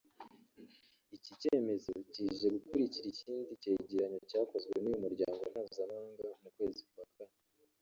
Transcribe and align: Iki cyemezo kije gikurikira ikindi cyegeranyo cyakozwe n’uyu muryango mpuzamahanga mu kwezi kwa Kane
Iki 1.15 1.31
cyemezo 1.41 1.91
kije 2.13 2.47
gikurikira 2.55 3.07
ikindi 3.13 3.51
cyegeranyo 3.61 4.19
cyakozwe 4.29 4.73
n’uyu 4.79 5.01
muryango 5.05 5.39
mpuzamahanga 5.51 6.21
mu 6.41 6.49
kwezi 6.55 6.81
kwa 6.91 7.05
Kane 7.15 7.37